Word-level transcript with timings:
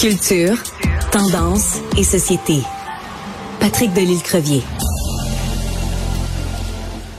Culture, 0.00 0.54
tendance 1.10 1.80
et 1.98 2.04
société. 2.04 2.60
Patrick 3.58 3.92
Delisle-Crevier. 3.94 4.62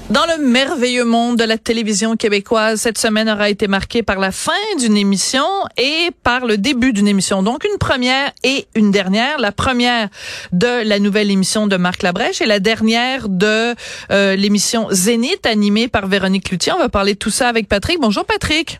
Dans 0.09 0.25
le 0.25 0.47
merveilleux 0.47 1.03
monde 1.03 1.35
de 1.35 1.43
la 1.43 1.57
télévision 1.57 2.15
québécoise, 2.15 2.79
cette 2.79 2.97
semaine 2.97 3.27
aura 3.27 3.49
été 3.49 3.67
marquée 3.67 4.01
par 4.01 4.17
la 4.17 4.31
fin 4.31 4.53
d'une 4.79 4.95
émission 4.95 5.43
et 5.77 6.11
par 6.23 6.45
le 6.45 6.57
début 6.57 6.93
d'une 6.93 7.09
émission. 7.09 7.43
Donc 7.43 7.65
une 7.65 7.77
première 7.77 8.31
et 8.45 8.65
une 8.75 8.91
dernière. 8.91 9.39
La 9.39 9.51
première 9.51 10.07
de 10.53 10.87
la 10.87 10.99
nouvelle 10.99 11.31
émission 11.31 11.67
de 11.67 11.75
Marc 11.75 12.01
Labrèche 12.01 12.39
et 12.39 12.45
la 12.45 12.61
dernière 12.61 13.27
de 13.27 13.75
euh, 14.09 14.37
l'émission 14.37 14.87
Zénith 14.89 15.45
animée 15.45 15.89
par 15.89 16.07
Véronique 16.07 16.45
Cloutier. 16.45 16.71
On 16.71 16.79
va 16.79 16.87
parler 16.87 17.15
de 17.15 17.19
tout 17.19 17.29
ça 17.29 17.49
avec 17.49 17.67
Patrick. 17.67 17.99
Bonjour 17.99 18.23
Patrick. 18.23 18.79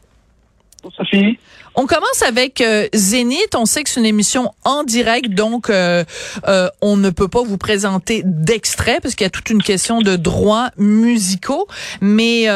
Bonjour 0.84 0.96
Sophie. 0.96 1.38
On 1.82 1.86
commence 1.86 2.24
avec 2.28 2.60
euh, 2.60 2.88
Zénith. 2.94 3.56
On 3.56 3.64
sait 3.64 3.84
que 3.84 3.90
c'est 3.90 4.02
une 4.02 4.06
émission 4.06 4.52
en 4.66 4.84
direct, 4.84 5.30
donc 5.30 5.70
euh, 5.70 6.04
euh, 6.46 6.68
on 6.82 6.98
ne 6.98 7.10
peut 7.10 7.30
pas 7.30 7.42
vous 7.42 7.58
présenter 7.58 8.22
d'extrait 8.26 9.00
parce 9.02 9.16
qu'il 9.16 9.24
y 9.24 9.28
a 9.28 9.30
toute 9.30 9.50
une 9.50 9.64
question 9.64 10.02
de 10.02 10.18
droits 10.18 10.72
musicaux. 10.78 11.70
Mais 12.02 12.48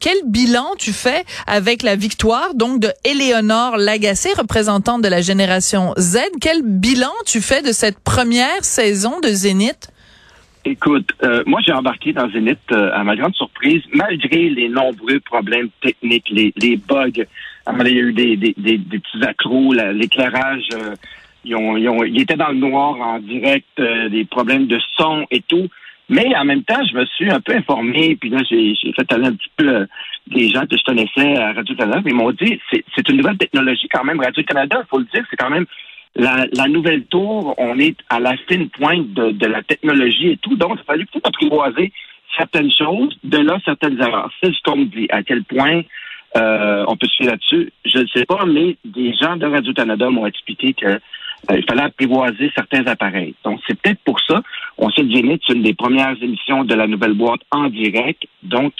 quel 0.00 0.16
bilan 0.26 0.66
tu 0.80 0.92
fais 0.92 1.22
avec 1.46 1.84
la 1.84 1.94
victoire 1.94 2.54
donc 2.54 2.80
de 2.80 2.88
Éléonore 3.04 3.76
Lagacé, 3.76 4.30
représentante 4.36 5.00
de 5.00 5.08
la 5.08 5.20
génération 5.20 5.94
Z? 5.96 6.18
Quel 6.40 6.62
bilan 6.64 7.12
tu 7.24 7.40
fais 7.40 7.62
de 7.62 7.70
cette 7.70 8.00
première 8.00 8.64
saison 8.64 9.20
de 9.20 9.28
Zénith? 9.28 9.92
Écoute, 10.64 11.12
moi 11.46 11.60
j'ai 11.64 11.72
embarqué 11.72 12.12
dans 12.12 12.28
Zénith 12.30 12.72
à 12.72 13.04
ma 13.04 13.14
grande 13.14 13.34
surprise, 13.36 13.82
malgré 13.94 14.50
les 14.50 14.68
nombreux 14.68 15.20
problèmes 15.20 15.68
techniques, 15.80 16.28
les 16.30 16.76
bugs 16.76 17.22
il 17.66 17.96
y 17.96 17.98
a 17.98 18.02
eu 18.02 18.12
des, 18.12 18.36
des, 18.36 18.54
des, 18.56 18.78
petits 18.78 19.24
accros, 19.24 19.72
l'éclairage, 19.72 20.68
euh, 20.74 20.94
ils, 21.44 21.54
ont, 21.54 21.76
ils, 21.76 21.88
ont, 21.88 22.04
ils 22.04 22.20
étaient 22.20 22.36
dans 22.36 22.48
le 22.48 22.58
noir 22.58 23.00
en 23.00 23.18
direct, 23.18 23.66
euh, 23.78 24.08
des 24.08 24.24
problèmes 24.24 24.66
de 24.66 24.78
son 24.96 25.26
et 25.30 25.40
tout. 25.42 25.68
Mais 26.08 26.34
en 26.36 26.44
même 26.44 26.62
temps, 26.64 26.80
je 26.90 26.96
me 26.96 27.06
suis 27.06 27.30
un 27.30 27.40
peu 27.40 27.54
informé, 27.54 28.16
puis 28.16 28.28
là, 28.28 28.40
j'ai 28.48 28.74
fait 28.94 29.12
aller 29.12 29.28
un 29.28 29.34
petit 29.34 29.50
peu 29.56 29.68
euh, 29.68 29.86
des 30.26 30.48
gens 30.48 30.66
que 30.66 30.76
je 30.76 30.84
connaissais 30.84 31.36
à 31.38 31.52
Radio-Canada, 31.52 32.02
ils 32.04 32.14
m'ont 32.14 32.32
dit, 32.32 32.60
c'est 32.70 33.08
une 33.08 33.16
nouvelle 33.16 33.38
technologie 33.38 33.88
quand 33.92 34.04
même. 34.04 34.20
Radio-Canada, 34.20 34.82
il 34.84 34.88
faut 34.88 34.98
le 34.98 35.06
dire, 35.12 35.24
c'est 35.30 35.36
quand 35.36 35.50
même 35.50 35.66
la, 36.14 36.46
la, 36.52 36.68
nouvelle 36.68 37.04
tour. 37.04 37.54
On 37.58 37.78
est 37.78 37.96
à 38.10 38.20
la 38.20 38.36
fine 38.48 38.68
pointe 38.68 39.12
de, 39.14 39.30
de 39.30 39.46
la 39.46 39.62
technologie 39.62 40.30
et 40.30 40.36
tout. 40.36 40.56
Donc, 40.56 40.72
il 40.76 40.80
a 40.80 40.84
fallu 40.84 41.06
peut-être 41.06 41.28
apprivoiser 41.28 41.92
certaines 42.36 42.70
choses, 42.70 43.16
de 43.24 43.38
là, 43.38 43.58
certaines 43.64 44.00
erreurs. 44.00 44.30
C'est 44.42 44.52
ce 44.52 44.62
qu'on 44.64 44.76
me 44.76 44.84
dit, 44.84 45.06
à 45.10 45.22
quel 45.22 45.44
point 45.44 45.82
euh, 46.36 46.84
on 46.88 46.96
peut 46.96 47.06
se 47.06 47.16
fier 47.16 47.26
là-dessus. 47.26 47.72
Je 47.84 47.98
ne 47.98 48.06
sais 48.06 48.24
pas, 48.24 48.44
mais 48.46 48.76
des 48.84 49.12
gens 49.14 49.36
de 49.36 49.46
Radio-Canada 49.46 50.08
m'ont 50.08 50.26
expliqué 50.26 50.72
qu'il 50.72 50.88
euh, 50.88 51.60
fallait 51.68 51.82
apprivoiser 51.82 52.50
certains 52.54 52.86
appareils. 52.86 53.34
Donc, 53.44 53.60
c'est 53.66 53.78
peut-être 53.80 54.00
pour 54.04 54.18
ça. 54.20 54.42
On 54.78 54.90
sait 54.90 55.02
que 55.02 55.12
Zénith, 55.12 55.42
c'est 55.46 55.54
une 55.54 55.62
des 55.62 55.74
premières 55.74 56.16
émissions 56.22 56.64
de 56.64 56.74
la 56.74 56.86
nouvelle 56.86 57.14
boîte 57.14 57.40
en 57.50 57.68
direct. 57.68 58.24
Donc, 58.42 58.72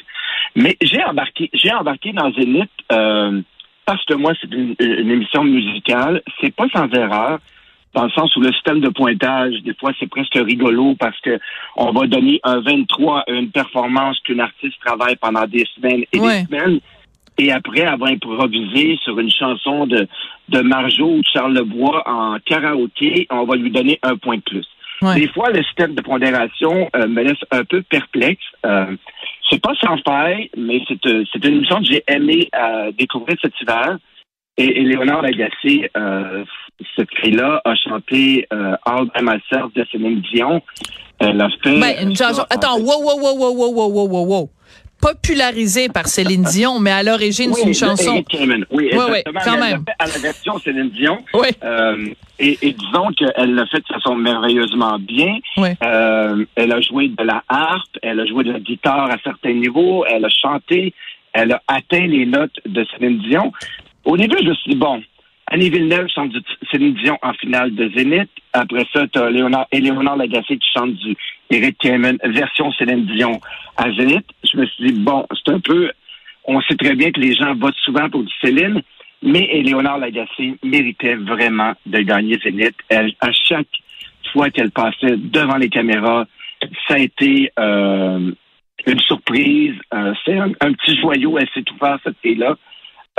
mais 0.55 0.77
j'ai 0.81 1.03
embarqué, 1.05 1.50
j'ai 1.53 1.72
embarqué 1.72 2.12
dans 2.12 2.33
Zénith 2.33 2.70
euh, 2.91 3.41
parce 3.84 4.05
que 4.05 4.14
moi, 4.14 4.33
c'est 4.41 4.53
une, 4.53 4.75
émission 4.81 5.44
musicale. 5.44 6.22
C'est 6.41 6.55
pas 6.55 6.69
sans 6.72 6.89
erreur 6.91 7.39
dans 7.94 8.05
le 8.05 8.11
sens 8.11 8.34
où 8.37 8.41
le 8.41 8.53
système 8.53 8.81
de 8.81 8.89
pointage, 8.89 9.61
des 9.62 9.75
fois, 9.75 9.92
c'est 10.00 10.09
presque 10.09 10.34
rigolo 10.34 10.94
parce 10.98 11.20
que 11.20 11.39
on 11.77 11.92
va 11.92 12.06
donner 12.06 12.41
un 12.44 12.61
23 12.61 13.20
à 13.20 13.31
une 13.31 13.50
performance 13.50 14.19
qu'une 14.20 14.41
artiste 14.41 14.77
travaille 14.83 15.16
pendant 15.16 15.47
des 15.47 15.66
semaines 15.77 16.05
et 16.12 16.19
des 16.19 16.44
semaines 16.47 16.81
et 17.43 17.53
après 17.53 17.83
avoir 17.83 18.11
improvisé 18.11 18.98
sur 19.03 19.19
une 19.19 19.31
chanson 19.31 19.87
de, 19.87 20.07
de 20.48 20.61
Marjo 20.61 21.07
ou 21.07 21.19
de 21.19 21.31
Charles 21.33 21.55
Lebois 21.55 22.03
en 22.07 22.39
karaoké, 22.45 23.27
on 23.31 23.45
va 23.45 23.57
lui 23.57 23.71
donner 23.71 23.99
un 24.03 24.17
point 24.17 24.37
de 24.37 24.43
plus. 24.43 24.67
Des 25.17 25.27
fois, 25.34 25.51
le 25.51 25.65
système 25.65 25.97
de 25.97 26.03
pondération 26.03 26.89
euh, 26.95 27.09
me 27.09 27.25
laisse 27.25 27.45
un 27.51 27.65
peu 27.65 27.83
perplexe. 27.83 28.44
Euh, 28.65 28.94
c'est 29.50 29.61
pas 29.61 29.75
sans 29.81 29.97
faille, 30.06 30.49
mais 30.56 30.81
c'est 30.87 31.05
euh, 31.06 31.25
une 31.43 31.55
émission 31.56 31.78
que 31.81 31.87
j'ai 31.87 32.05
aimé 32.06 32.49
découvrir 32.97 33.37
cet 33.43 33.53
hiver. 33.61 33.99
Et, 34.59 34.81
et 34.81 34.84
Léonard 34.84 35.22
Lagacé, 35.22 35.91
euh, 35.97 36.45
ce 36.97 37.03
cri-là, 37.03 37.61
a 37.65 37.75
chanté 37.75 38.47
All 38.50 39.06
by 39.12 39.22
Myself 39.22 39.72
de 39.75 39.84
Céline 39.91 40.21
Dion. 40.33 40.62
Elle 41.19 41.41
a 41.41 41.49
fait... 41.62 41.81
Ben, 41.81 41.95
une 42.09 42.15
chanson... 42.15 42.45
Attends, 42.49 42.78
wow, 42.78 43.03
wow, 43.03 43.19
wow, 43.19 43.34
wow, 43.34 43.55
wow, 43.55 43.89
wow, 43.89 44.06
wow, 44.06 44.27
wow 44.27 44.50
popularisé 45.03 45.89
par 45.89 46.07
Céline 46.07 46.43
Dion, 46.53 46.79
mais 46.79 46.93
à 46.93 47.03
l'origine, 47.03 47.53
c'est 47.53 47.67
une 47.67 47.75
chanson. 47.75 48.25
Oui, 48.71 48.87
exactement. 48.87 49.41
quand 49.45 49.59
même. 49.59 49.85
à 49.99 50.07
la 50.07 50.19
version 50.19 50.59
Céline 50.61 50.91
Dion. 50.91 51.19
Oui. 51.35 51.49
Euh, 51.63 52.07
et, 52.39 52.59
et, 52.63 52.73
disons 52.73 53.09
qu'elle 53.17 53.55
l'a 53.55 53.67
fait 53.67 53.81
de 53.81 53.95
façon 53.95 54.15
merveilleusement 54.15 54.99
bien. 54.99 55.39
Oui. 55.57 55.71
Euh, 55.85 56.45
elle 56.55 56.73
a 56.73 56.81
joué 56.81 57.09
de 57.09 57.23
la 57.23 57.43
harpe, 57.49 57.99
elle 58.03 58.21
a 58.21 58.27
joué 58.27 58.45
de 58.45 58.53
la 58.53 58.61
guitare 58.61 59.11
à 59.11 59.17
certains 59.23 59.53
niveaux, 59.53 60.05
elle 60.09 60.25
a 60.25 60.31
chanté, 60.31 60.95
elle 61.33 61.53
a 61.53 61.63
atteint 61.69 62.07
les 62.07 62.25
notes 62.25 62.59
de 62.67 62.87
Céline 62.93 63.19
Dion. 63.19 63.53
Au 64.05 64.17
début, 64.17 64.37
je 64.43 64.49
me 64.49 64.55
suis 64.55 64.73
dit, 64.73 64.79
bon, 64.79 65.03
Annie 65.48 65.70
Villeneuve 65.70 66.08
chante 66.08 66.30
du 66.30 66.41
Céline 66.70 66.94
Dion 66.94 67.19
en 67.22 67.32
finale 67.34 67.75
de 67.75 67.91
Zénith. 67.97 68.30
Après 68.53 68.84
ça, 68.92 69.06
tu 69.08 69.19
as 69.19 69.30
Léonard, 69.30 69.66
Lagacé 70.16 70.56
qui 70.56 70.69
chante 70.75 70.94
du 70.94 71.16
Eric 71.50 71.76
Kamen, 71.78 72.19
version 72.25 72.72
Céline 72.72 73.06
Dion 73.06 73.41
à 73.76 73.91
Zénith. 73.92 74.26
Je 74.50 74.58
me 74.58 74.66
suis 74.66 74.86
dit, 74.86 75.00
bon, 75.00 75.26
c'est 75.32 75.53
un 75.53 75.60
peu... 75.60 75.91
On 76.44 76.60
sait 76.62 76.76
très 76.76 76.94
bien 76.94 77.12
que 77.12 77.20
les 77.20 77.34
gens 77.34 77.54
votent 77.54 77.76
souvent 77.84 78.08
pour 78.10 78.22
du 78.22 78.32
Céline, 78.41 78.82
mais 79.22 79.62
Léonard 79.62 79.98
Lagacé 79.98 80.54
méritait 80.64 81.14
vraiment 81.14 81.74
de 81.86 81.98
gagner 81.98 82.38
Zénith. 82.42 82.74
Elle, 82.88 83.12
à 83.20 83.30
chaque 83.32 83.69
fois 84.32 84.50
qu'elle 84.50 84.70
passait 84.70 85.16
devant 85.16 85.56
les 85.56 85.69
caméras, 85.69 86.26
ça 86.88 86.94
a 86.94 86.98
été 86.98 87.53
euh, 87.59 88.32
une 88.86 89.00
surprise. 89.00 89.74
Euh, 89.94 90.14
c'est 90.24 90.38
un, 90.38 90.50
petit 90.50 90.98
joyau. 91.00 91.38
Elle 91.38 91.48
s'est 91.54 91.62
tout 91.62 91.76
cette 92.04 92.19
fille-là. 92.22 92.56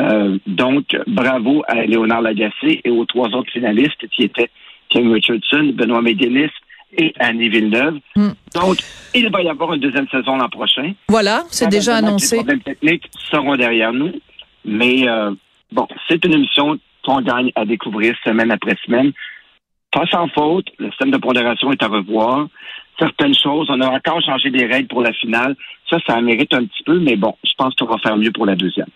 Euh, 0.01 0.37
donc, 0.47 0.97
bravo 1.07 1.63
à 1.67 1.85
Léonard 1.85 2.21
Lagacé 2.21 2.81
et 2.83 2.89
aux 2.89 3.05
trois 3.05 3.29
autres 3.29 3.51
finalistes 3.51 4.07
qui 4.09 4.23
étaient 4.23 4.49
Kim 4.89 5.11
Richardson, 5.11 5.71
Benoît 5.73 6.01
McGuinness 6.01 6.51
et 6.97 7.13
Annie 7.19 7.49
Villeneuve. 7.49 7.99
Hmm. 8.15 8.31
Donc, 8.53 8.77
il 9.13 9.29
va 9.29 9.41
y 9.41 9.49
avoir 9.49 9.73
une 9.73 9.81
deuxième 9.81 10.07
saison 10.09 10.37
l'an 10.37 10.49
prochain. 10.49 10.93
Voilà, 11.09 11.43
c'est 11.49 11.69
déjà 11.69 11.97
annoncé. 11.97 12.37
Les 12.37 12.43
problèmes 12.43 12.61
techniques 12.61 13.09
seront 13.31 13.55
derrière 13.55 13.93
nous, 13.93 14.13
mais 14.65 15.07
euh, 15.07 15.31
bon, 15.71 15.87
c'est 16.07 16.23
une 16.25 16.33
émission 16.33 16.79
qu'on 17.03 17.21
gagne 17.21 17.51
à 17.55 17.65
découvrir 17.65 18.15
semaine 18.23 18.51
après 18.51 18.75
semaine. 18.85 19.11
Pas 19.91 20.05
sans 20.07 20.27
faute, 20.29 20.67
le 20.79 20.89
système 20.89 21.11
de 21.11 21.17
pondération 21.17 21.71
est 21.71 21.83
à 21.83 21.87
revoir 21.87 22.47
certaines 22.99 23.35
choses. 23.35 23.67
On 23.69 23.81
a 23.81 23.89
encore 23.89 24.21
changé 24.21 24.49
des 24.49 24.65
règles 24.65 24.87
pour 24.87 25.01
la 25.01 25.13
finale. 25.13 25.55
Ça, 25.89 25.97
ça 26.07 26.21
mérite 26.21 26.53
un 26.53 26.65
petit 26.65 26.83
peu, 26.85 26.99
mais 26.99 27.15
bon, 27.15 27.35
je 27.43 27.51
pense 27.57 27.75
qu'on 27.75 27.85
va 27.85 27.97
faire 27.97 28.17
mieux 28.17 28.31
pour 28.31 28.45
la 28.45 28.55
deuxième. 28.55 28.87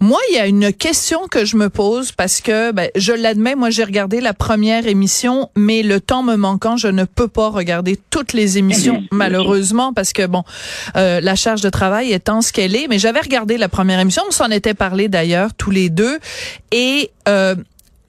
Moi, 0.00 0.18
il 0.30 0.36
y 0.36 0.38
a 0.38 0.46
une 0.46 0.72
question 0.72 1.20
que 1.30 1.44
je 1.44 1.56
me 1.56 1.70
pose 1.70 2.12
parce 2.12 2.40
que, 2.40 2.72
ben, 2.72 2.90
je 2.96 3.12
l'admets, 3.12 3.54
moi, 3.54 3.70
j'ai 3.70 3.84
regardé 3.84 4.20
la 4.20 4.34
première 4.34 4.86
émission, 4.86 5.48
mais 5.56 5.82
le 5.82 6.00
temps 6.00 6.22
me 6.22 6.36
manquant, 6.36 6.76
je 6.76 6.88
ne 6.88 7.04
peux 7.04 7.28
pas 7.28 7.48
regarder 7.48 7.96
toutes 8.10 8.32
les 8.32 8.58
émissions, 8.58 9.04
malheureusement, 9.12 9.92
parce 9.92 10.12
que, 10.12 10.26
bon, 10.26 10.42
euh, 10.96 11.20
la 11.20 11.34
charge 11.34 11.62
de 11.62 11.70
travail 11.70 12.12
étant 12.12 12.42
ce 12.42 12.52
qu'elle 12.52 12.76
est, 12.76 12.88
mais 12.88 12.98
j'avais 12.98 13.20
regardé 13.20 13.56
la 13.56 13.68
première 13.68 14.00
émission, 14.00 14.22
on 14.28 14.32
s'en 14.32 14.50
était 14.50 14.74
parlé 14.74 15.08
d'ailleurs, 15.08 15.54
tous 15.54 15.70
les 15.70 15.88
deux, 15.88 16.18
et 16.72 17.10
euh, 17.28 17.54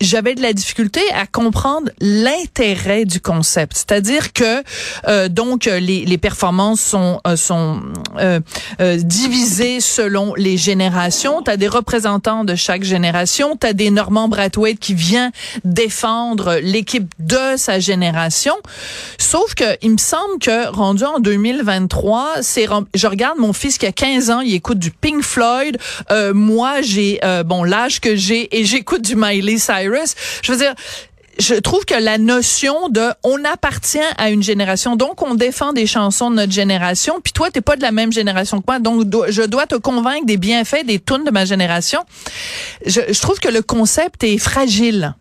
j'avais 0.02 0.36
de 0.36 0.42
la 0.42 0.54
difficulté 0.54 1.02
à 1.14 1.26
comprendre 1.26 1.90
l'intérêt 2.00 3.06
du 3.06 3.22
concept. 3.22 3.78
C'est-à-dire 3.78 4.34
que 4.34 4.64
euh, 5.08 5.30
donc 5.30 5.66
les, 5.66 6.06
les 6.06 6.18
performances 6.18 6.82
sont 6.82 7.22
euh, 7.28 7.36
sont 7.36 7.82
euh, 8.18 8.40
euh, 8.82 8.98
divisées 8.98 9.80
selon 9.80 10.34
les 10.36 10.58
générations. 10.58 11.42
Tu 11.42 11.52
as 11.52 11.58
des 11.58 11.68
représentants 11.68 12.44
de 12.44 12.56
chaque 12.56 12.84
génération. 12.84 13.58
Tu 13.58 13.68
as 13.68 13.74
des 13.74 13.90
Norman 13.90 14.28
Brathwaite 14.28 14.80
qui 14.80 14.94
vient 14.94 15.32
défendre 15.64 16.60
l'équipe 16.62 17.14
de 17.20 17.58
sa 17.58 17.80
génération. 17.80 18.56
Sauf 19.18 19.54
que 19.56 19.78
il 19.82 19.92
me 19.92 19.98
semble 19.98 20.40
que 20.40 20.68
rendu 20.70 21.04
en 21.04 21.20
2023, 21.20 22.42
c'est 22.42 22.68
je 22.94 23.08
regarde 23.08 23.38
mon 23.38 23.54
fils 23.54 23.78
qui 23.78 23.86
a 23.86 23.92
15 23.92 24.30
ans, 24.30 24.42
il 24.42 24.54
écoute 24.54 24.80
du 24.80 24.92
Pink 24.92 25.24
Floyd. 25.24 25.78
moi, 26.34 26.82
j'ai 26.82 27.20
bon 27.46 27.64
l'âge 27.64 28.02
que 28.02 28.16
j'ai 28.16 28.58
et 28.58 28.66
j'écoute 28.66 29.02
du 29.02 29.16
Miley 29.16 29.58
Cyrus 29.58 29.85
je 29.88 30.52
veux 30.52 30.58
dire, 30.58 30.74
je 31.40 31.56
trouve 31.56 31.86
que 31.86 31.96
la 31.96 32.18
notion 32.18 32.90
de 32.90 33.10
on 33.24 33.44
appartient 33.44 34.00
à 34.18 34.30
une 34.30 34.44
génération, 34.44 34.96
donc 34.96 35.22
on 35.22 35.36
défend 35.36 35.74
des 35.74 35.86
chansons 35.86 36.32
de 36.32 36.36
notre 36.36 36.52
génération, 36.52 37.16
puis 37.24 37.34
toi 37.34 37.52
t'es 37.52 37.62
pas 37.62 37.76
de 37.76 37.82
la 37.82 37.92
même 37.92 38.12
génération 38.12 38.60
que 38.60 38.66
moi, 38.68 38.80
donc 38.80 39.04
je 39.30 39.46
dois 39.46 39.66
te 39.66 39.76
convaincre 39.76 40.26
des 40.26 40.38
bienfaits 40.38 40.86
des 40.86 41.00
tunes 41.00 41.24
de 41.26 41.32
ma 41.32 41.46
génération. 41.46 42.00
Je, 42.86 43.20
trouve 43.22 43.40
que 43.40 43.50
le 43.50 43.62
concept 43.62 44.24
est 44.24 44.38
fragile. 44.38 45.14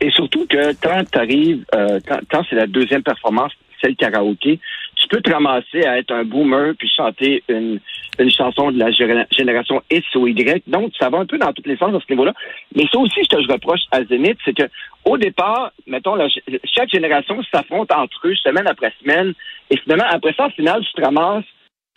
Et 0.00 0.10
surtout 0.10 0.46
que 0.46 0.74
quand 0.82 1.04
tu 1.10 1.18
arrives, 1.18 1.64
euh, 1.74 2.00
quand, 2.30 2.42
c'est 2.50 2.56
la 2.56 2.66
deuxième 2.66 3.02
performance, 3.02 3.52
celle 3.80 3.96
karaoké, 3.96 4.60
tu 5.04 5.08
peux 5.08 5.20
te 5.20 5.30
ramasser 5.30 5.84
à 5.84 5.98
être 5.98 6.12
un 6.12 6.24
boomer 6.24 6.72
puis 6.78 6.88
chanter 6.88 7.42
une, 7.48 7.78
une 8.18 8.30
chanson 8.30 8.70
de 8.70 8.78
la 8.78 8.90
génération 8.90 9.82
X 9.90 10.06
ou 10.14 10.26
Y. 10.26 10.62
Donc, 10.66 10.92
ça 10.98 11.10
va 11.10 11.18
un 11.18 11.26
peu 11.26 11.36
dans 11.36 11.52
tous 11.52 11.66
les 11.66 11.76
sens 11.76 11.94
à 11.94 12.00
ce 12.00 12.12
niveau-là. 12.12 12.32
Mais 12.74 12.84
ça 12.90 12.98
aussi, 12.98 13.20
ce 13.22 13.36
que 13.36 13.42
je 13.42 13.52
reproche 13.52 13.80
à 13.90 14.02
Zenith, 14.04 14.38
c'est 14.44 14.56
que 14.56 14.64
au 15.04 15.18
départ, 15.18 15.72
mettons, 15.86 16.16
chaque 16.64 16.90
génération 16.90 17.38
s'affronte 17.52 17.92
entre 17.92 18.26
eux 18.26 18.34
semaine 18.36 18.66
après 18.66 18.92
semaine. 19.02 19.34
Et 19.70 19.76
finalement, 19.76 20.06
après 20.08 20.32
ça, 20.36 20.46
au 20.46 20.50
final, 20.50 20.82
tu 20.82 20.92
te 20.94 21.04
ramasses 21.04 21.44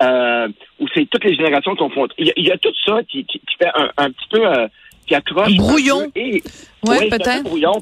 euh, 0.02 0.50
où 0.80 0.88
c'est 0.94 1.10
toutes 1.10 1.24
les 1.24 1.36
générations 1.36 1.76
qui 1.76 1.90
font. 1.90 2.08
Il, 2.18 2.34
y, 2.36 2.52
a 2.52 2.58
tout 2.58 2.74
ça 2.86 3.00
qui, 3.08 3.24
qui, 3.26 3.40
fait 3.58 3.72
un, 3.74 3.90
un, 3.98 4.12
petit 4.12 4.28
peu 4.30 4.46
euh, 4.46 4.68
qui 5.08 5.16
accroche. 5.16 5.56
Brouillon. 5.56 6.12
Et, 6.16 6.44
ouais, 6.86 7.10
peut-être. 7.10 7.44
Brouillon. 7.44 7.82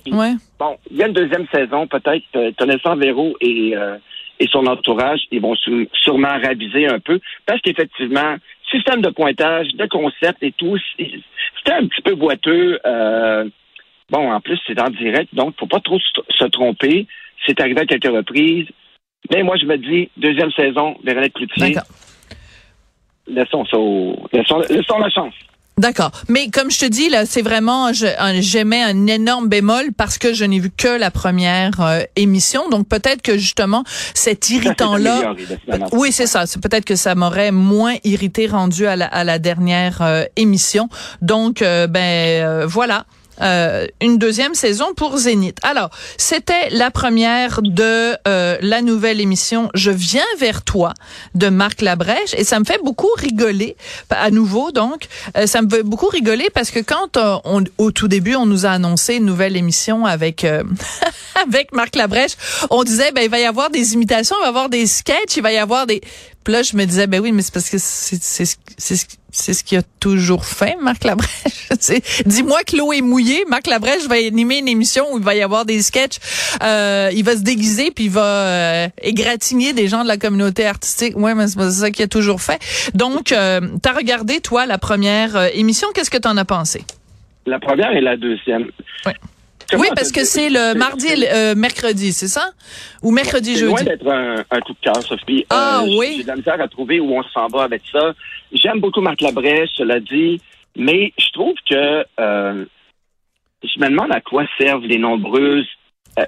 Bon, 0.60 0.78
il 0.92 0.98
y 0.98 1.04
a 1.04 1.08
une 1.08 1.14
deuxième 1.14 1.48
saison, 1.54 1.88
peut-être. 1.88 2.24
Connaissant 2.58 2.96
Véro 2.96 3.36
et 3.42 3.76
euh, 3.76 3.98
et 4.40 4.48
son 4.48 4.66
entourage, 4.66 5.22
ils 5.32 5.42
vont 5.42 5.56
sûrement 5.94 6.40
raviser 6.44 6.88
un 6.88 7.00
peu, 7.00 7.20
parce 7.46 7.62
qu'effectivement, 7.62 8.36
système 8.72 9.02
de 9.02 9.10
pointage, 9.10 9.68
de 9.76 9.86
concept 9.86 10.42
et 10.42 10.52
tout, 10.52 10.78
c'était 10.98 11.74
un 11.74 11.88
petit 11.88 12.02
peu 12.02 12.16
boiteux. 12.16 12.80
Euh, 12.86 13.48
bon, 14.10 14.32
en 14.32 14.42
plus, 14.42 14.60
c'est 14.68 14.80
en 14.82 14.90
direct, 14.90 15.34
donc 15.34 15.56
faut 15.60 15.68
pas 15.68 15.80
trop 15.80 16.00
se 16.00 16.46
tromper. 16.46 17.08
C'est 17.46 17.60
arrivé 17.60 17.82
à 17.82 17.86
quelques 17.86 18.06
reprises. 18.06 18.68
Mais 19.32 19.44
moi, 19.44 19.56
je 19.58 19.66
me 19.66 19.78
dis, 19.78 20.10
deuxième 20.18 20.52
saison, 20.52 20.98
Véronique 21.04 21.34
Cloutier. 21.34 21.76
Laissons 23.28 23.66
ça 23.66 23.78
laissons, 24.34 24.60
laissons 24.70 25.00
la 25.00 25.10
chance. 25.10 25.34
D'accord. 25.78 26.12
Mais 26.30 26.50
comme 26.50 26.72
je 26.72 26.80
te 26.80 26.86
dis, 26.86 27.10
là, 27.10 27.26
c'est 27.26 27.42
vraiment, 27.42 27.92
j'aimais 27.92 28.82
un 28.82 29.08
énorme 29.08 29.50
bémol 29.50 29.92
parce 29.98 30.18
que 30.18 30.34
je 30.34 30.46
n'ai 30.46 30.60
vu 30.60 30.70
que 30.70 30.88
la 30.88 31.12
première 31.12 31.82
euh, 31.82 32.02
émission. 32.16 32.70
Donc 32.70 32.88
peut-être 32.88 33.22
que 33.22 33.38
justement, 33.38 33.84
cet 34.14 34.50
irritant-là. 34.50 35.34
Oui, 35.92 36.14
c'est 36.14 36.28
ça. 36.28 36.46
C'est 36.46 36.62
peut-être 36.62 36.86
que 36.86 36.96
ça 36.96 37.14
m'aurait 37.16 37.52
moins 37.52 37.96
irrité 38.06 38.48
rendu 38.48 38.88
à 38.88 38.96
la, 38.96 39.08
à 39.08 39.26
la 39.26 39.38
dernière 39.38 40.02
euh, 40.02 40.24
émission. 40.38 40.88
Donc, 41.22 41.62
euh, 41.62 41.88
ben 41.88 42.66
voilà. 42.66 43.06
Euh, 43.42 43.88
une 44.02 44.18
deuxième 44.18 44.56
saison 44.56 44.94
pour 44.96 45.18
Zénith. 45.18 45.58
Alors, 45.64 45.90
c'était 46.18 46.70
la 46.70 46.92
première 46.92 47.62
de 47.62 48.16
euh, 48.28 48.58
la 48.62 48.82
nouvelle 48.82 49.20
émission 49.20 49.70
Je 49.74 49.92
viens 49.92 50.24
vers 50.40 50.64
toi 50.64 50.94
de 51.34 51.50
Marc 51.50 51.82
Labrèche 51.82 52.34
et 52.38 52.44
ça 52.44 52.60
me 52.60 52.66
fait 52.66 52.80
beaucoup 52.84 53.10
rigoler 53.18 53.76
à 54.10 54.32
nouveau 54.32 54.72
donc 54.72 55.08
euh, 55.38 55.48
ça 55.48 55.62
me 55.62 55.70
fait 55.70 55.84
beaucoup 55.84 56.08
rigoler 56.08 56.50
parce 56.54 56.72
que 56.72 56.80
quand 56.80 57.18
on, 57.44 57.64
au 57.78 57.92
tout 57.92 58.08
début 58.08 58.36
on 58.36 58.46
nous 58.46 58.66
a 58.66 58.70
annoncé 58.70 59.16
une 59.16 59.26
nouvelle 59.26 59.58
émission 59.58 60.06
avec 60.06 60.46
avec 61.48 61.74
Marc 61.74 61.96
Labrèche, 61.96 62.36
on 62.70 62.84
disait 62.84 63.12
ben 63.12 63.22
il 63.24 63.30
va 63.30 63.40
y 63.40 63.46
avoir 63.46 63.70
des 63.70 63.94
imitations, 63.94 64.36
il 64.40 64.42
va 64.42 64.46
y 64.46 64.50
avoir 64.50 64.70
des 64.70 64.86
sketchs, 64.86 65.38
il 65.38 65.44
va 65.44 65.52
y 65.52 65.58
avoir 65.58 65.86
des 65.86 66.02
puis 66.46 66.54
là, 66.54 66.62
je 66.62 66.78
me 66.78 66.86
disais, 66.86 67.08
ben 67.08 67.20
oui, 67.20 67.32
mais 67.32 67.42
c'est 67.42 67.54
parce 67.54 67.72
que 67.72 67.78
c'est 67.80 68.22
c'est 68.22 68.56
c'est 69.32 69.54
ce 69.54 69.64
qu'il 69.64 69.78
a 69.78 69.82
toujours 70.00 70.46
fait, 70.46 70.78
Marc 70.80 71.04
Labrèche. 71.04 71.70
Dis-moi 72.26 72.64
que 72.64 72.78
l'eau 72.78 72.94
est 72.94 73.02
mouillée. 73.02 73.44
Marc 73.50 73.68
Labrèche 73.68 74.08
va 74.08 74.16
animer 74.16 74.60
une 74.60 74.68
émission 74.68 75.06
où 75.12 75.18
il 75.18 75.24
va 75.24 75.36
y 75.36 75.42
avoir 75.42 75.66
des 75.66 75.82
sketchs. 75.82 76.20
Euh, 76.64 77.10
il 77.14 77.24
va 77.26 77.36
se 77.36 77.42
déguiser 77.42 77.92
puis 77.92 78.06
il 78.06 78.12
va 78.12 78.24
euh, 78.24 78.88
égratigner 79.02 79.74
des 79.74 79.88
gens 79.88 80.04
de 80.04 80.08
la 80.08 80.18
communauté 80.18 80.66
artistique. 80.66 81.18
Ouais, 81.18 81.36
mais 81.36 81.48
c'est 81.48 81.70
ça 81.72 81.92
qu'il 81.92 82.06
a 82.06 82.08
toujours 82.08 82.42
fait. 82.42 82.62
Donc, 82.94 83.32
euh, 83.32 83.60
tu 83.84 83.90
as 83.90 83.94
regardé, 83.94 84.40
toi, 84.40 84.66
la 84.66 84.78
première 84.78 85.36
euh, 85.36 85.48
émission. 85.54 85.88
Qu'est-ce 85.94 86.12
que 86.12 86.18
tu 86.18 86.28
en 86.28 86.38
as 86.38 86.46
pensé? 86.46 86.86
La 87.46 87.60
première 87.60 87.92
et 87.92 88.02
la 88.02 88.16
deuxième. 88.16 88.70
Ouais 89.06 89.16
oui, 89.74 89.88
parce 89.96 90.12
que 90.12 90.24
c'est 90.24 90.50
le 90.50 90.78
mardi 90.78 91.08
et 91.08 91.32
euh, 91.32 91.56
mercredi, 91.56 92.14
c'est 92.14 92.28
ça? 92.28 92.52
Ou 93.02 93.12
mercredi, 93.12 93.56
jeudi? 93.56 93.74
Loin 93.74 93.84
d'être 93.84 94.08
un, 94.08 94.60
coup 94.62 94.74
de 94.74 94.80
cœur, 94.82 95.02
Sophie. 95.02 95.46
Ah 95.50 95.82
euh, 95.82 95.98
oui? 95.98 96.16
J'ai 96.18 96.24
de 96.24 96.28
la 96.28 96.36
misère 96.36 96.62
à 96.62 96.68
trouver 96.68 97.00
où 97.00 97.18
on 97.18 97.24
s'en 97.24 97.48
va 97.48 97.64
avec 97.64 97.82
ça. 97.92 98.14
J'aime 98.52 98.80
beaucoup 98.80 99.02
Marc 99.02 99.22
Labrèche, 99.22 99.72
cela 99.76 100.00
dit, 100.00 100.40
mais 100.76 101.14
je 101.18 101.32
trouve 101.32 101.56
que 101.70 102.06
euh, 102.20 102.66
je 103.64 103.80
me 103.80 103.90
demande 103.90 104.12
à 104.12 104.22
quoi 104.22 104.46
servent 104.58 104.86
les 104.86 104.98
nombreuses 105.00 105.68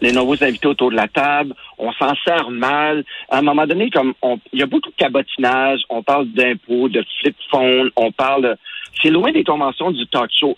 les 0.02 0.12
nombreux 0.12 0.44
invités 0.44 0.68
autour 0.68 0.92
de 0.92 0.96
la 0.96 1.08
table, 1.08 1.54
on 1.78 1.94
s'en 1.94 2.14
sert 2.26 2.50
mal. 2.50 3.06
À 3.30 3.38
un 3.38 3.42
moment 3.42 3.66
donné, 3.66 3.90
comme 3.90 4.14
il 4.52 4.60
y 4.60 4.64
a 4.64 4.66
beaucoup 4.66 4.90
de 4.90 4.96
cabotinage, 4.96 5.80
on 5.90 6.04
parle 6.04 6.28
d'impôts, 6.34 6.90
de 6.90 7.04
flip 7.22 7.36
phone, 7.50 7.90
on 7.96 8.12
parle, 8.12 8.58
c'est 9.02 9.10
loin 9.10 9.32
des 9.32 9.44
conventions 9.44 9.92
du 9.92 10.06
talk 10.08 10.30
show 10.38 10.58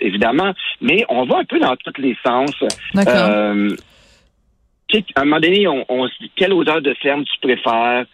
évidemment, 0.00 0.52
mais 0.80 1.04
on 1.08 1.24
va 1.24 1.38
un 1.38 1.44
peu 1.44 1.58
dans 1.58 1.76
tous 1.76 2.00
les 2.00 2.16
sens. 2.24 2.52
Euh, 2.96 3.76
à 5.16 5.20
un 5.20 5.24
moment 5.24 5.40
donné, 5.40 5.66
on, 5.66 6.06
se 6.08 6.18
dit 6.20 6.30
quelle 6.36 6.52
odeur 6.52 6.82
de 6.82 6.94
ferme 6.94 7.24
tu 7.24 7.40
préfères? 7.40 8.04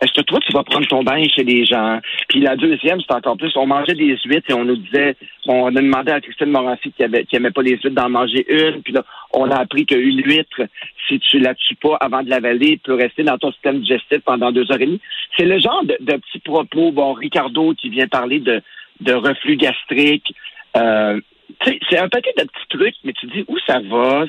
Est-ce 0.00 0.14
que 0.14 0.22
toi, 0.22 0.40
tu 0.40 0.52
vas 0.52 0.64
prendre 0.64 0.86
ton 0.88 1.04
bain 1.04 1.22
chez 1.28 1.44
les 1.44 1.64
gens? 1.64 2.00
Puis 2.28 2.40
la 2.40 2.56
deuxième, 2.56 3.00
c'est 3.00 3.14
encore 3.14 3.36
plus, 3.36 3.56
on 3.56 3.66
mangeait 3.66 3.94
des 3.94 4.18
huîtres 4.24 4.50
et 4.50 4.52
on 4.52 4.64
nous 4.64 4.76
disait, 4.76 5.14
on 5.46 5.68
a 5.68 5.80
demandé 5.80 6.10
à 6.10 6.20
Christine 6.20 6.50
Morancy 6.50 6.90
qui 6.90 7.04
avait, 7.04 7.24
qui 7.24 7.36
aimait 7.36 7.52
pas 7.52 7.62
les 7.62 7.76
huîtres 7.76 7.90
d'en 7.90 8.08
manger 8.08 8.44
une. 8.48 8.82
Puis 8.82 8.92
là, 8.92 9.04
on 9.32 9.48
a 9.48 9.60
appris 9.60 9.86
qu'une 9.86 10.20
huître, 10.20 10.62
si 11.06 11.20
tu 11.20 11.38
la 11.38 11.54
tues 11.54 11.76
pas 11.76 11.96
avant 12.00 12.24
de 12.24 12.30
l'avaler, 12.30 12.80
peut 12.82 12.94
rester 12.94 13.22
dans 13.22 13.38
ton 13.38 13.52
système 13.52 13.80
digestif 13.80 14.18
pendant 14.24 14.50
deux 14.50 14.68
heures 14.72 14.80
et 14.80 14.86
demie. 14.86 15.00
C'est 15.36 15.44
le 15.44 15.60
genre 15.60 15.84
de, 15.84 15.96
de 16.00 16.16
petits 16.16 16.40
propos. 16.40 16.90
Bon, 16.90 17.12
Ricardo 17.12 17.72
qui 17.74 17.88
vient 17.88 18.08
parler 18.08 18.40
de, 18.40 18.60
de 19.02 19.12
reflux 19.12 19.56
gastrique. 19.56 20.34
Euh, 20.76 21.20
c'est 21.90 21.98
un 21.98 22.08
paquet 22.08 22.32
de 22.36 22.44
petits 22.44 22.68
trucs, 22.70 22.94
mais 23.04 23.12
tu 23.12 23.26
dis 23.26 23.44
où 23.46 23.56
ça 23.66 23.80
va? 23.80 24.24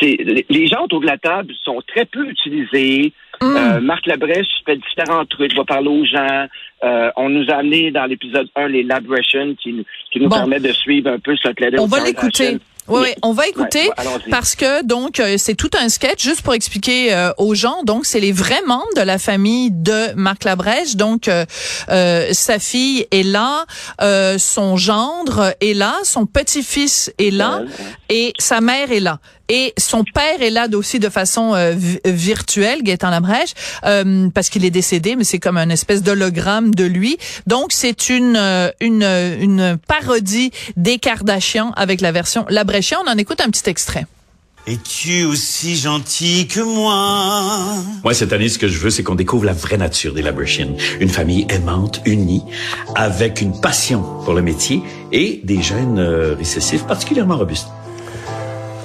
C'est 0.00 0.16
les 0.48 0.66
gens 0.66 0.84
autour 0.84 1.00
de 1.00 1.06
la 1.06 1.18
table 1.18 1.52
sont 1.64 1.82
très 1.86 2.04
peu 2.04 2.26
utilisés. 2.28 3.12
Mm. 3.40 3.56
Euh, 3.56 3.80
Marc 3.80 4.06
Labrèche 4.06 4.46
fait 4.64 4.76
différents 4.76 5.24
trucs, 5.26 5.54
va 5.54 5.64
parler 5.64 5.88
aux 5.88 6.04
gens. 6.04 6.46
Euh, 6.84 7.10
on 7.16 7.28
nous 7.28 7.50
a 7.50 7.56
amené 7.56 7.90
dans 7.90 8.06
l'épisode 8.06 8.48
1 8.54 8.68
les 8.68 8.82
Lab 8.82 9.04
qui, 9.58 9.84
qui 10.10 10.20
nous 10.20 10.28
permet 10.28 10.60
de 10.60 10.72
suivre 10.72 11.10
un 11.10 11.18
peu 11.18 11.36
ce 11.36 11.48
que 11.48 11.80
On 11.80 11.86
va 11.86 12.04
l'écouter. 12.04 12.58
Oui, 12.88 13.08
on 13.22 13.32
va 13.32 13.46
écouter 13.46 13.90
parce 14.30 14.56
que 14.56 14.82
donc 14.82 15.20
euh, 15.20 15.36
c'est 15.38 15.54
tout 15.54 15.70
un 15.80 15.88
sketch 15.88 16.22
juste 16.22 16.42
pour 16.42 16.52
expliquer 16.54 17.14
euh, 17.14 17.32
aux 17.38 17.54
gens. 17.54 17.82
Donc 17.84 18.06
c'est 18.06 18.18
les 18.18 18.32
vrais 18.32 18.62
membres 18.66 18.92
de 18.96 19.02
la 19.02 19.18
famille 19.18 19.70
de 19.70 20.12
Marc 20.14 20.44
Labrèche. 20.44 20.96
Donc 20.96 21.28
euh, 21.28 21.44
sa 22.32 22.58
fille 22.58 23.06
est 23.10 23.22
là, 23.22 23.66
son 24.38 24.76
gendre 24.76 25.54
est 25.60 25.74
là, 25.74 25.94
son 26.02 26.26
petit-fils 26.26 27.12
est 27.18 27.30
là 27.30 27.62
et 28.08 28.32
sa 28.38 28.60
mère 28.60 28.90
est 28.90 29.00
là. 29.00 29.20
Et 29.54 29.74
son 29.76 30.02
père 30.02 30.40
est 30.40 30.48
là 30.48 30.66
aussi 30.72 30.98
de 30.98 31.10
façon 31.10 31.54
euh, 31.54 31.74
virtuelle, 32.06 32.82
Gaëtan 32.82 33.10
Labrèche, 33.10 33.52
euh, 33.84 34.30
parce 34.30 34.48
qu'il 34.48 34.64
est 34.64 34.70
décédé, 34.70 35.14
mais 35.14 35.24
c'est 35.24 35.38
comme 35.38 35.58
un 35.58 35.68
espèce 35.68 36.02
d'hologramme 36.02 36.74
de 36.74 36.84
lui. 36.84 37.18
Donc 37.46 37.72
c'est 37.72 38.08
une 38.08 38.36
euh, 38.36 38.70
une 38.80 39.02
une 39.02 39.76
parodie 39.86 40.52
des 40.78 40.98
Kardashians 40.98 41.72
avec 41.76 42.00
la 42.00 42.12
version 42.12 42.46
Labrèchien. 42.48 42.96
On 43.06 43.10
en 43.10 43.18
écoute 43.18 43.42
un 43.42 43.50
petit 43.50 43.68
extrait. 43.68 44.06
Es-tu 44.66 45.24
aussi 45.24 45.76
gentil 45.76 46.46
que 46.46 46.60
moi? 46.60 47.74
Moi, 48.04 48.14
cette 48.14 48.32
année, 48.32 48.48
ce 48.48 48.58
que 48.58 48.68
je 48.68 48.78
veux, 48.78 48.88
c'est 48.90 49.02
qu'on 49.02 49.16
découvre 49.16 49.44
la 49.44 49.52
vraie 49.52 49.76
nature 49.76 50.14
des 50.14 50.22
Labrèchiens. 50.22 50.68
Une 51.00 51.10
famille 51.10 51.46
aimante, 51.50 52.00
unie, 52.06 52.42
avec 52.94 53.42
une 53.42 53.60
passion 53.60 54.02
pour 54.24 54.32
le 54.32 54.40
métier 54.40 54.80
et 55.10 55.42
des 55.44 55.60
gènes 55.60 56.00
récessifs 56.00 56.86
particulièrement 56.86 57.36
robustes. 57.36 57.68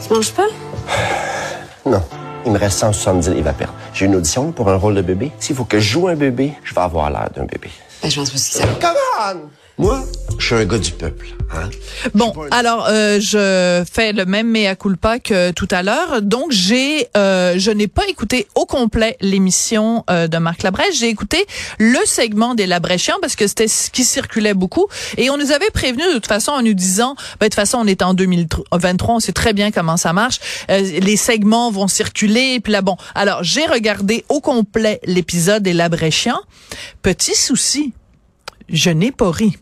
Tu 0.07 0.13
manges 0.13 0.31
pas? 0.31 0.47
Non. 1.85 2.03
Il 2.45 2.51
me 2.51 2.57
reste 2.59 2.79
170 2.79 3.29
livres 3.29 3.49
à 3.49 3.53
perdre. 3.53 3.73
J'ai 3.93 4.05
une 4.05 4.15
audition 4.15 4.51
pour 4.51 4.69
un 4.69 4.75
rôle 4.75 4.95
de 4.95 5.01
bébé. 5.01 5.31
S'il 5.39 5.55
faut 5.55 5.63
que 5.65 5.79
je 5.79 5.89
joue 5.89 6.07
un 6.07 6.15
bébé, 6.15 6.53
je 6.63 6.73
vais 6.73 6.81
avoir 6.81 7.09
l'air 7.09 7.29
d'un 7.35 7.45
bébé. 7.45 7.69
Ben, 8.01 8.09
je 8.09 8.19
pense 8.19 8.29
pas 8.29 8.35
que 8.35 8.41
ça. 8.41 8.67
Come 8.79 8.95
on! 9.19 9.66
Moi, 9.79 10.03
je 10.39 10.45
suis 10.45 10.55
un 10.55 10.65
gars 10.65 10.79
du 10.79 10.91
peuple. 10.91 11.27
Hein? 11.53 11.69
Bon, 12.15 12.33
alors 12.49 12.87
euh, 12.89 13.19
je 13.19 13.83
fais 13.91 14.11
le 14.11 14.25
même 14.25 14.49
mea 14.49 14.75
culpa 14.75 15.19
que 15.19 15.51
tout 15.51 15.67
à 15.69 15.83
l'heure. 15.83 16.23
Donc 16.23 16.51
j'ai, 16.51 17.07
euh, 17.15 17.53
je 17.57 17.69
n'ai 17.69 17.87
pas 17.87 18.01
écouté 18.07 18.47
au 18.55 18.65
complet 18.65 19.17
l'émission 19.21 20.03
euh, 20.09 20.27
de 20.27 20.37
Marc 20.39 20.63
Labrèche. 20.63 20.97
J'ai 20.97 21.09
écouté 21.09 21.45
le 21.77 21.99
segment 22.05 22.55
des 22.55 22.65
Labrèchiens 22.65 23.17
parce 23.21 23.35
que 23.35 23.45
c'était 23.45 23.67
ce 23.67 23.91
qui 23.91 24.03
circulait 24.03 24.55
beaucoup. 24.55 24.87
Et 25.15 25.29
on 25.29 25.37
nous 25.37 25.51
avait 25.51 25.69
prévenu 25.69 26.03
de 26.07 26.13
toute 26.13 26.27
façon 26.27 26.53
en 26.53 26.63
nous 26.63 26.73
disant, 26.73 27.15
ben, 27.39 27.45
de 27.45 27.49
toute 27.49 27.55
façon 27.55 27.77
on 27.79 27.85
est 27.85 28.01
en 28.01 28.15
2023, 28.15 29.15
on 29.15 29.19
sait 29.19 29.31
très 29.31 29.53
bien 29.53 29.69
comment 29.69 29.97
ça 29.97 30.11
marche. 30.11 30.39
les 30.69 31.17
segments 31.17 31.69
vont 31.69 31.87
circuler. 31.87 32.59
Puis 32.61 32.73
là 32.73 32.81
bon, 32.81 32.97
alors 33.13 33.43
j'ai 33.43 33.67
regardé 33.67 34.25
au 34.29 34.41
complet 34.41 34.99
l'épisode 35.05 35.61
des 35.61 35.73
Labrèchiens. 35.73 36.41
Petit 37.03 37.35
souci, 37.35 37.93
je 38.69 38.89
n'ai 38.89 39.11
pas 39.11 39.29
ri. 39.29 39.55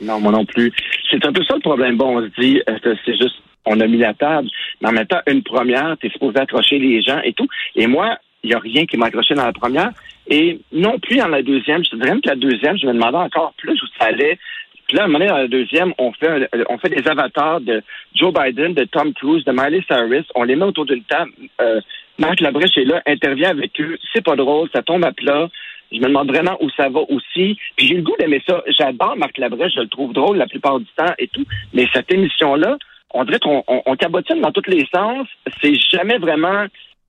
Non, 0.00 0.20
moi 0.20 0.32
non 0.32 0.44
plus. 0.44 0.72
C'est 1.10 1.24
un 1.24 1.32
peu 1.32 1.42
ça 1.44 1.54
le 1.54 1.60
problème. 1.60 1.96
Bon, 1.96 2.18
on 2.18 2.22
se 2.22 2.40
dit, 2.40 2.60
c'est 3.04 3.16
juste, 3.16 3.36
on 3.64 3.80
a 3.80 3.86
mis 3.86 3.98
la 3.98 4.14
table, 4.14 4.48
mais 4.80 4.88
en 4.88 4.92
même 4.92 5.06
temps, 5.06 5.20
une 5.26 5.42
première, 5.42 5.96
tu 6.00 6.06
es 6.06 6.10
supposé 6.10 6.38
accrocher 6.38 6.78
les 6.78 7.02
gens 7.02 7.20
et 7.24 7.32
tout. 7.32 7.48
Et 7.76 7.86
moi, 7.86 8.16
il 8.42 8.48
n'y 8.50 8.54
a 8.54 8.58
rien 8.58 8.84
qui 8.86 8.96
m'a 8.96 9.06
accroché 9.06 9.34
dans 9.34 9.46
la 9.46 9.52
première. 9.52 9.90
Et 10.28 10.58
non 10.72 10.98
plus 10.98 11.16
dans 11.16 11.28
la 11.28 11.42
deuxième. 11.42 11.82
Je 11.84 11.96
dirais 11.96 12.20
que 12.20 12.28
la 12.28 12.36
deuxième, 12.36 12.76
je 12.78 12.86
me 12.86 12.92
demandais 12.92 13.16
encore 13.18 13.54
plus 13.56 13.80
où 13.82 13.86
ça 13.98 14.06
allait. 14.06 14.38
Puis 14.86 14.96
là, 14.98 15.02
à 15.02 15.04
un 15.04 15.08
moment 15.08 15.18
donné, 15.20 15.30
dans 15.30 15.38
la 15.38 15.48
deuxième, 15.48 15.94
on 15.96 16.12
fait, 16.12 16.28
un- 16.28 16.46
on 16.68 16.76
fait 16.78 16.90
des 16.90 17.08
avatars 17.08 17.60
de 17.62 17.82
Joe 18.14 18.32
Biden, 18.34 18.74
de 18.74 18.84
Tom 18.84 19.14
Cruise, 19.14 19.44
de 19.44 19.52
Miley 19.52 19.82
Cyrus. 19.88 20.26
On 20.34 20.42
les 20.44 20.56
met 20.56 20.64
autour 20.66 20.84
d'une 20.84 21.04
table. 21.04 21.30
Euh, 21.60 21.80
Marc 22.18 22.40
Labrèche 22.40 22.76
est 22.76 22.84
là, 22.84 23.02
intervient 23.06 23.50
avec 23.50 23.80
eux. 23.80 23.96
C'est 24.12 24.24
pas 24.24 24.36
drôle, 24.36 24.68
ça 24.74 24.82
tombe 24.82 25.04
à 25.04 25.12
plat. 25.12 25.48
Je 25.94 26.00
me 26.00 26.08
demande 26.08 26.28
vraiment 26.28 26.56
où 26.60 26.68
ça 26.70 26.88
va 26.88 27.00
aussi. 27.00 27.58
Puis 27.76 27.86
j'ai 27.86 27.94
le 27.94 28.02
goût 28.02 28.16
d'aimer 28.18 28.42
ça. 28.46 28.62
J'adore 28.78 29.16
Marc 29.16 29.38
Labrèche, 29.38 29.74
je 29.74 29.80
le 29.80 29.88
trouve 29.88 30.12
drôle 30.12 30.36
la 30.36 30.46
plupart 30.46 30.80
du 30.80 30.86
temps 30.96 31.12
et 31.18 31.28
tout. 31.28 31.44
Mais 31.72 31.86
cette 31.92 32.12
émission-là, 32.12 32.76
on 33.12 33.24
dirait 33.24 33.38
qu'on 33.38 33.62
on, 33.68 33.82
on 33.86 33.96
cabotine 33.96 34.40
dans 34.40 34.52
tous 34.52 34.68
les 34.68 34.86
sens. 34.92 35.28
C'est 35.62 35.74
jamais 35.92 36.18
vraiment 36.18 36.66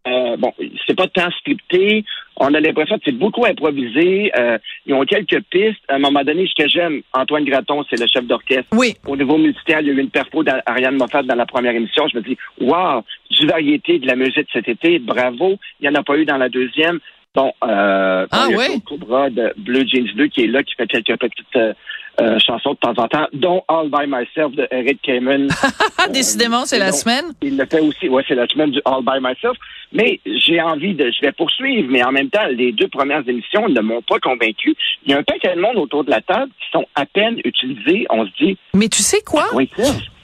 euh, 0.08 0.38
bon, 0.38 0.54
c'est 0.86 0.96
pas 0.96 1.08
tant 1.08 1.32
scripté. 1.39 2.06
On 2.38 2.54
a 2.54 2.60
l'impression 2.60 2.98
que 2.98 3.04
c'est 3.06 3.18
beaucoup 3.18 3.46
improvisé. 3.46 4.32
Euh, 4.38 4.58
ils 4.86 4.94
ont 4.94 5.04
quelques 5.04 5.42
pistes. 5.50 5.82
À 5.88 5.96
un 5.96 6.00
moment 6.00 6.24
donné, 6.24 6.48
ce 6.48 6.63
que 6.63 6.70
j'aime, 6.70 7.01
Antoine 7.13 7.46
Graton, 7.46 7.84
c'est 7.89 8.00
le 8.00 8.06
chef 8.08 8.25
d'orchestre. 8.25 8.68
Oui. 8.74 8.96
Au 9.08 9.15
niveau 9.15 9.38
musical, 9.38 9.84
il 9.84 9.88
y 9.88 9.92
a 9.92 9.94
eu 9.94 10.00
une 10.00 10.10
perfo 10.10 10.44
d'Ariane 10.44 10.98
Moffat 10.98 11.24
dans 11.24 11.36
la 11.36 11.46
première 11.46 11.74
émission. 11.74 12.08
Je 12.08 12.18
me 12.18 12.24
dis, 12.24 12.38
wow, 12.62 13.04
du 13.32 13.48
variété 13.48 13.98
de 14.00 14.06
la 14.06 14.15
musique 14.15 14.48
cet 14.54 14.68
été, 14.68 15.00
bravo. 15.00 15.56
Il 15.80 15.89
n'y 15.89 15.89
en 15.89 16.00
a 16.00 16.04
pas 16.04 16.18
eu 16.18 16.25
dans 16.25 16.38
la 16.38 16.50
deuxième. 16.50 17.00
Bon, 17.36 17.51
euh, 17.63 18.25
Ah 18.32 18.46
il 18.48 18.51
y 18.51 18.54
a 18.54 18.58
ouais? 18.58 18.65
Claude 18.68 18.84
Cobra 18.86 19.30
de 19.30 19.54
Blue 19.58 19.86
Jeans 19.88 20.08
2 20.15 20.27
qui 20.27 20.44
est 20.44 20.48
là, 20.48 20.63
qui 20.63 20.74
fait 20.75 20.88
quelques 20.88 21.20
petites 21.20 21.56
euh, 21.58 21.74
euh, 22.22 22.39
chansons 22.39 22.72
de 22.72 22.77
temps 22.77 22.94
en 22.98 23.08
temps, 23.10 23.27
dont 23.34 23.62
All 23.68 23.89
By 23.89 24.08
Myself 24.08 24.56
de 24.56 24.65
Eric 24.72 25.01
Kamen. 25.01 25.50
Ah, 25.98 26.08
décidément, 26.10 26.65
c'est 26.65 26.80
la 26.80 26.92
donc, 26.92 27.00
semaine. 27.00 27.25
Il 27.42 27.58
le 27.58 27.65
fait 27.65 27.82
aussi. 27.82 28.08
Ouais, 28.08 28.24
c'est 28.25 28.36
la 28.36 28.48
semaine 28.48 28.72
du 28.72 28.80
All 28.86 29.01
by 29.04 29.20
Myself. 29.22 29.58
Mais 29.92 30.22
j'ai 30.25 30.62
envie 30.62 30.94
de, 30.94 31.12
je 31.12 31.22
vais 31.25 31.34
poursuivre, 31.34 31.89
mais 31.92 32.04
en 32.04 32.13
même 32.13 32.30
temps, 32.30 32.46
les 32.50 32.72
deux 32.72 32.88
premières 32.88 33.27
émissions 33.27 33.68
ne 33.68 33.82
m'ont 33.82 34.01
pas 34.01 34.20
convaincu. 34.20 34.74
Il 35.06 35.12
y 35.12 35.13
a 35.13 35.18
un 35.18 35.24
paquet 35.24 35.56
de 35.56 35.60
monde 35.62 35.75
autour 35.75 36.06
de 36.06 36.10
la 36.10 36.22
table 36.22 36.51
qui 36.60 36.68
sont 36.72 36.86
à 36.96 37.06
peine 37.06 37.39
utilisés. 37.44 38.06
On 38.10 38.25
se 38.25 38.32
dit, 38.42 38.58
Mais 38.74 38.88
tu 38.88 39.01
sais 39.01 39.22
quoi? 39.22 39.48
oui. 39.54 39.70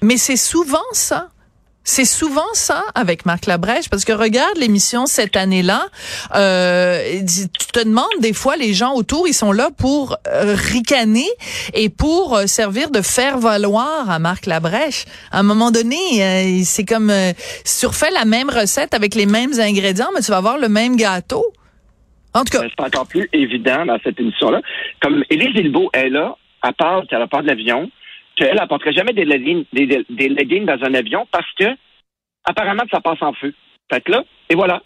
Mais 0.01 0.15
c'est 0.17 0.37
souvent 0.37 0.79
ça. 0.93 1.27
C'est 1.83 2.05
souvent 2.05 2.53
ça 2.53 2.83
avec 2.93 3.25
Marc 3.25 3.47
Labrèche 3.47 3.89
parce 3.89 4.05
que 4.05 4.13
regarde 4.13 4.55
l'émission 4.57 5.07
cette 5.07 5.35
année-là, 5.35 5.87
euh, 6.35 7.21
tu 7.21 7.71
te 7.73 7.83
demandes 7.83 8.05
des 8.19 8.33
fois 8.33 8.55
les 8.55 8.73
gens 8.73 8.93
autour 8.93 9.27
ils 9.27 9.33
sont 9.33 9.51
là 9.51 9.69
pour 9.75 10.15
euh, 10.27 10.55
ricaner 10.55 11.27
et 11.73 11.89
pour 11.89 12.35
euh, 12.35 12.45
servir 12.45 12.91
de 12.91 13.01
faire 13.01 13.39
valoir 13.39 14.09
à 14.11 14.19
Marc 14.19 14.45
Labrèche. 14.45 15.05
À 15.31 15.39
un 15.39 15.43
moment 15.43 15.71
donné, 15.71 15.97
euh, 16.19 16.61
c'est 16.65 16.85
comme 16.85 17.11
si 17.63 17.87
tu 17.87 18.13
la 18.13 18.25
même 18.25 18.49
recette 18.49 18.93
avec 18.93 19.15
les 19.15 19.25
mêmes 19.25 19.53
ingrédients, 19.59 20.09
mais 20.13 20.21
tu 20.21 20.31
vas 20.31 20.37
avoir 20.37 20.57
le 20.57 20.69
même 20.69 20.95
gâteau. 20.95 21.45
En 22.33 22.43
tout 22.43 22.57
cas, 22.57 22.65
c'est 22.67 22.83
encore 22.83 23.07
plus 23.07 23.27
évident 23.33 23.85
dans 23.85 23.97
cette 24.03 24.19
émission-là. 24.19 24.61
Comme 25.01 25.23
Élise 25.29 25.55
Hilbeau 25.55 25.89
est 25.93 26.09
là, 26.09 26.35
elle 26.63 26.73
parle 26.73 27.07
qu'elle 27.07 27.27
part 27.27 27.41
de 27.41 27.47
l'avion, 27.47 27.89
qu'elle 28.45 28.59
apporterait 28.59 28.93
jamais 28.93 29.13
des 29.13 29.25
leggings, 29.25 29.65
des, 29.73 30.59
dans 30.61 30.83
un 30.83 30.93
avion 30.93 31.27
parce 31.31 31.51
que 31.59 31.65
apparemment 32.43 32.83
ça 32.91 33.01
passe 33.01 33.21
en 33.21 33.33
feu. 33.33 33.53
Fait 33.91 34.01
que 34.01 34.11
là, 34.11 34.23
et 34.49 34.55
voilà. 34.55 34.81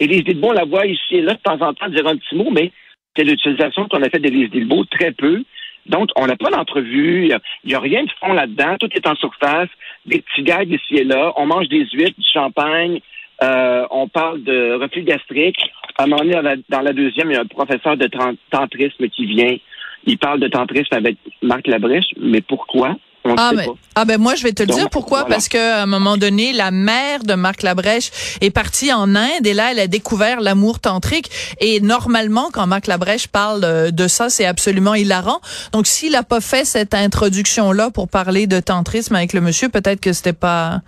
Élise 0.00 0.24
Hilbeau, 0.26 0.48
on 0.48 0.52
la 0.52 0.64
voit 0.64 0.86
ici 0.86 1.16
et 1.16 1.20
là 1.20 1.34
de 1.34 1.38
temps 1.38 1.60
en 1.60 1.72
temps 1.72 1.88
dire 1.88 2.06
un 2.06 2.16
petit 2.16 2.34
mot, 2.34 2.50
mais 2.50 2.72
c'est 3.16 3.24
l'utilisation 3.24 3.86
qu'on 3.88 4.02
a 4.02 4.10
fait 4.10 4.18
d'Élise 4.18 4.50
Hilbeau 4.52 4.84
très 4.86 5.12
peu. 5.12 5.44
Donc, 5.86 6.08
on 6.16 6.26
n'a 6.26 6.36
pas 6.36 6.50
d'entrevue, 6.50 7.28
il 7.28 7.38
n'y 7.66 7.74
a, 7.74 7.80
rien 7.80 8.04
de 8.04 8.10
fond 8.18 8.32
là-dedans, 8.32 8.76
tout 8.80 8.88
est 8.92 9.06
en 9.06 9.14
surface, 9.16 9.68
des 10.06 10.22
petits 10.22 10.42
gags 10.42 10.72
ici 10.72 10.96
et 10.96 11.04
là, 11.04 11.32
on 11.36 11.46
mange 11.46 11.68
des 11.68 11.86
huîtres, 11.92 12.18
du 12.18 12.26
champagne, 12.26 13.00
euh, 13.42 13.86
on 13.90 14.08
parle 14.08 14.42
de 14.42 14.72
reflux 14.80 15.02
gastrique. 15.02 15.58
À 15.98 16.04
un 16.04 16.06
moment 16.06 16.24
donné, 16.24 16.62
dans 16.70 16.80
la, 16.80 16.92
deuxième, 16.92 17.30
il 17.30 17.34
y 17.34 17.36
a 17.36 17.42
un 17.42 17.46
professeur 17.46 17.96
de 17.96 18.08
tantrisme 18.50 19.08
qui 19.08 19.26
vient. 19.26 19.56
Il 20.06 20.18
parle 20.18 20.40
de 20.40 20.48
tantrisme 20.48 20.94
avec 20.94 21.16
Marc 21.42 21.66
Labrèche, 21.66 22.12
mais 22.20 22.40
pourquoi? 22.40 22.96
On 23.26 23.36
Ah 23.38 23.52
ben, 23.54 23.66
ah 23.94 24.04
ben 24.04 24.20
moi 24.20 24.34
je 24.34 24.42
vais 24.42 24.52
te 24.52 24.62
le 24.62 24.66
Donc, 24.68 24.78
dire 24.78 24.90
pourquoi? 24.90 25.20
Voilà. 25.20 25.34
parce 25.36 25.48
que 25.48 25.56
à 25.56 25.82
un 25.82 25.86
moment 25.86 26.16
donné 26.18 26.52
la 26.52 26.70
mère 26.70 27.22
de 27.24 27.32
Marc 27.34 27.62
Labrèche 27.62 28.10
est 28.42 28.50
partie 28.50 28.92
en 28.92 29.14
Inde 29.14 29.46
et 29.46 29.54
là 29.54 29.70
elle 29.70 29.78
a 29.78 29.86
découvert 29.86 30.40
l'amour 30.42 30.78
tantrique. 30.78 31.30
Et 31.60 31.80
normalement 31.80 32.50
quand 32.52 32.66
Marc 32.66 32.86
Labrèche 32.86 33.26
parle 33.28 33.92
de 33.92 34.08
ça 34.08 34.28
c'est 34.28 34.44
absolument 34.44 34.94
hilarant. 34.94 35.40
Donc 35.72 35.86
s'il 35.86 36.14
a 36.16 36.22
pas 36.22 36.40
fait 36.42 36.66
cette 36.66 36.92
introduction 36.92 37.72
là 37.72 37.90
pour 37.90 38.08
parler 38.08 38.46
de 38.46 38.60
tantrisme 38.60 39.14
avec 39.14 39.32
le 39.32 39.40
monsieur 39.40 39.70
peut-être 39.70 40.00
que 40.00 40.12
c'était 40.12 40.32
pas 40.34 40.80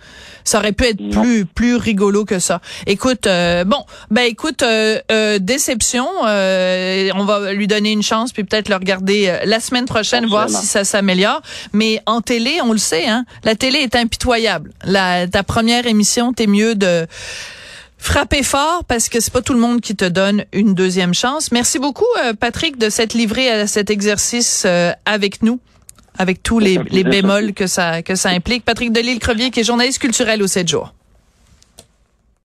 ça 0.43 0.59
aurait 0.59 0.73
pu 0.73 0.85
être 0.85 0.99
Non. 1.01 1.21
plus 1.21 1.45
plus 1.45 1.75
rigolo 1.75 2.23
que 2.23 2.37
ça. 2.39 2.61
Écoute 2.85 3.25
euh, 3.25 3.63
bon 3.63 3.83
ben 4.11 4.21
écoute 4.23 4.61
euh, 4.61 4.99
euh, 5.11 5.39
déception 5.39 6.07
euh, 6.25 7.09
on 7.15 7.25
va 7.25 7.51
lui 7.53 7.65
donner 7.67 7.91
une 7.93 8.03
chance 8.03 8.31
puis 8.31 8.43
peut-être 8.43 8.69
le 8.69 8.75
regarder 8.75 9.27
euh, 9.27 9.39
la 9.45 9.59
semaine 9.59 9.85
prochaine 9.85 10.27
voir 10.27 10.49
si 10.49 10.67
ça 10.67 10.83
s'améliore. 10.83 11.41
Mais 11.73 11.99
en 12.05 12.21
télé, 12.27 12.59
on 12.61 12.73
le 12.73 12.77
sait, 12.77 13.07
hein, 13.07 13.23
la 13.45 13.55
télé 13.55 13.79
est 13.79 13.95
impitoyable. 13.95 14.71
La, 14.83 15.27
ta 15.27 15.43
première 15.43 15.87
émission, 15.87 16.33
t'es 16.33 16.45
mieux 16.45 16.75
de 16.75 17.07
frapper 17.97 18.43
fort 18.43 18.83
parce 18.85 19.07
que 19.07 19.21
c'est 19.21 19.31
pas 19.31 19.41
tout 19.41 19.53
le 19.53 19.59
monde 19.59 19.79
qui 19.79 19.95
te 19.95 20.05
donne 20.05 20.43
une 20.51 20.73
deuxième 20.73 21.13
chance. 21.13 21.51
Merci 21.53 21.79
beaucoup, 21.79 22.05
euh, 22.23 22.33
Patrick, 22.33 22.77
de 22.77 22.89
s'être 22.89 23.13
livré 23.13 23.49
à 23.49 23.65
cet 23.65 23.89
exercice 23.89 24.63
euh, 24.65 24.91
avec 25.05 25.41
nous, 25.41 25.59
avec 26.17 26.43
tous 26.43 26.59
les, 26.59 26.79
les 26.89 27.05
bémols 27.05 27.53
que 27.53 27.65
ça 27.65 28.03
que 28.03 28.15
ça 28.15 28.29
implique. 28.29 28.65
Patrick 28.65 28.91
Delisle-Crevier, 28.91 29.49
qui 29.49 29.61
est 29.61 29.63
journaliste 29.63 29.99
culturel 29.99 30.43
au 30.43 30.47
7 30.47 30.67
jours. 30.67 30.93